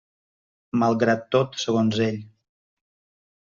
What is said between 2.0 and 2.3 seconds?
ell.